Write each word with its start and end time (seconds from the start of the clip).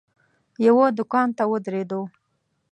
یوه 0.67 0.85
دوکان 0.97 1.27
ته 1.37 1.43
ودرېدو. 1.51 2.01